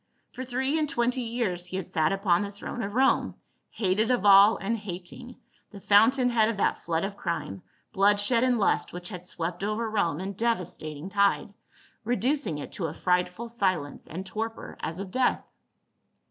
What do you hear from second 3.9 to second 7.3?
of all and hating," the fountain head of that flood of